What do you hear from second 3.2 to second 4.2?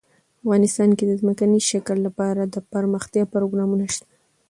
پروګرامونه شته.